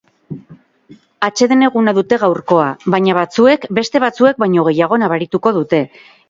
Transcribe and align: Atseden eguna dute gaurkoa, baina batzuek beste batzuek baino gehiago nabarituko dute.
Atseden 1.27 1.65
eguna 1.67 1.93
dute 1.97 2.19
gaurkoa, 2.23 2.69
baina 2.95 3.15
batzuek 3.19 3.69
beste 3.81 4.03
batzuek 4.07 4.41
baino 4.45 4.65
gehiago 4.71 5.01
nabarituko 5.05 5.55
dute. 5.61 5.85